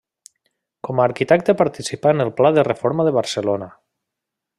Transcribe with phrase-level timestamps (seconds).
[0.87, 3.69] Com a arquitecte participà en el pla de reforma de Barcelona.